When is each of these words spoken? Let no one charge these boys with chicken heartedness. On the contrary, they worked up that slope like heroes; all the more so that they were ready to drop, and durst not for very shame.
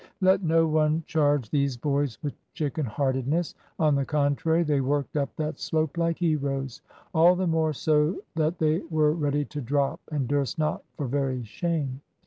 Let 0.19 0.41
no 0.41 0.65
one 0.65 1.03
charge 1.05 1.51
these 1.51 1.77
boys 1.77 2.17
with 2.23 2.33
chicken 2.55 2.87
heartedness. 2.87 3.53
On 3.77 3.93
the 3.93 4.03
contrary, 4.03 4.63
they 4.63 4.81
worked 4.81 5.15
up 5.15 5.35
that 5.35 5.59
slope 5.59 5.95
like 5.95 6.17
heroes; 6.17 6.81
all 7.13 7.35
the 7.35 7.45
more 7.45 7.71
so 7.71 8.19
that 8.35 8.57
they 8.57 8.79
were 8.89 9.11
ready 9.13 9.45
to 9.45 9.61
drop, 9.61 9.99
and 10.11 10.27
durst 10.27 10.57
not 10.57 10.83
for 10.97 11.05
very 11.05 11.43
shame. 11.43 12.01